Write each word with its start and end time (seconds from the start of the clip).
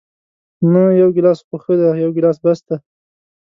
نه، 0.71 0.81
یو 1.01 1.09
ګیلاس 1.15 1.39
خو 1.47 1.55
ښه 1.63 1.73
دی، 1.79 1.87
یو 2.03 2.09
ګیلاس 2.15 2.37
بس 2.43 2.59
دی. 2.67 2.75